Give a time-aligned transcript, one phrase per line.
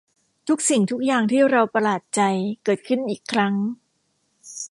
[0.47, 2.21] ทุกสิ่งทุกอย่างที่เราประหลาดใจ
[2.63, 3.53] เกิดขึ้นอีกครั้ง